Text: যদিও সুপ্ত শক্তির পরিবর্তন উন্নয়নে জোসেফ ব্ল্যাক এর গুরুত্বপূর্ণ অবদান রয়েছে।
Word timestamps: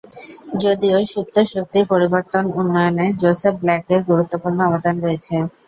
যদিও 0.61 0.97
সুপ্ত 1.11 1.35
শক্তির 1.53 1.85
পরিবর্তন 1.91 2.43
উন্নয়নে 2.59 3.05
জোসেফ 3.21 3.55
ব্ল্যাক 3.61 3.85
এর 3.89 4.01
গুরুত্বপূর্ণ 4.09 4.59
অবদান 4.67 4.95
রয়েছে। 4.99 5.35